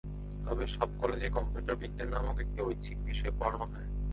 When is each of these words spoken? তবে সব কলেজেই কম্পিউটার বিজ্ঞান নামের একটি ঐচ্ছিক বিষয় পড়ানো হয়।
তবে 0.45 0.63
সব 0.67 0.89
কলেজেই 1.01 1.31
কম্পিউটার 1.31 1.75
বিজ্ঞান 1.75 2.09
নামের 2.09 2.37
একটি 2.39 2.59
ঐচ্ছিক 2.61 2.97
বিষয় 3.05 3.33
পড়ানো 3.39 3.65
হয়। 3.65 3.87